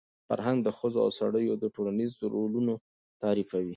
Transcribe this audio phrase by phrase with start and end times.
[0.27, 2.73] فرهنګ د ښځو او سړیو ټولنیز رولونه
[3.21, 3.69] تعریفوي.